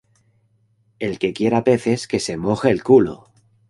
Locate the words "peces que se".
1.63-2.35